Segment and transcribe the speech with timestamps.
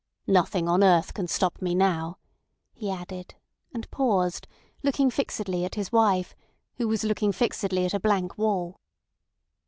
[0.25, 2.17] "Nothing on earth can stop me now,"
[2.73, 3.35] he added,
[3.71, 4.47] and paused,
[4.81, 6.35] looking fixedly at his wife,
[6.77, 8.77] who was looking fixedly at a blank wall.